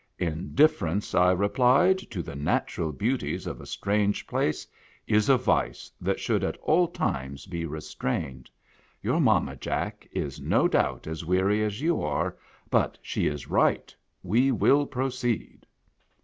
"Indifference," 0.17 1.13
I 1.13 1.31
replied, 1.31 1.99
"to 2.09 2.23
the 2.23 2.35
natural 2.35 2.91
beauties 2.91 3.45
of 3.45 3.61
a 3.61 3.67
strange 3.67 4.25
place, 4.25 4.65
is 5.05 5.29
a 5.29 5.37
vice 5.37 5.91
that 6.01 6.19
should 6.19 6.43
at 6.43 6.57
a'l 6.67 6.87
times 6.87 7.45
be 7.45 7.67
restrained. 7.67 8.49
Your 9.03 9.19
mamma, 9.21 9.57
Jack, 9.57 10.07
is 10.11 10.41
no 10.41 10.67
doubt 10.67 11.05
as 11.05 11.23
weary 11.23 11.63
as 11.63 11.81
you 11.81 12.01
are; 12.01 12.35
but 12.71 12.97
she 13.03 13.27
is 13.27 13.47
right,— 13.51 13.95
we 14.33 14.51
will 14.51 14.87
proceed." 14.87 15.67